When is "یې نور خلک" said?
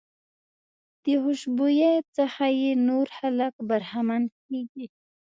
2.61-3.53